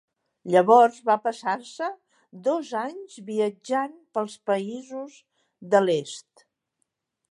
Llavors 0.53 0.95
va 1.09 1.17
passar-se 1.25 1.89
dos 2.49 2.73
anys 2.81 3.21
viatjant 3.29 3.97
pels 4.19 4.41
països 4.53 5.23
de 5.77 5.89
l'est. 5.89 6.49